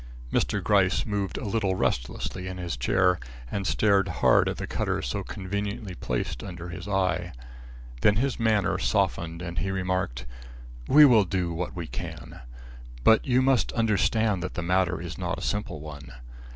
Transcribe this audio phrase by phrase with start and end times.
[0.33, 0.63] Mr.
[0.63, 3.19] Gryce moved a little restlessly in his chair
[3.51, 7.33] and stared hard at the cutter so conveniently placed under his eye.
[8.01, 10.25] Then his manner softened and he remarked:
[10.87, 12.39] "We will do what we can.
[13.03, 16.11] But you must understand that the matter is not a simple one.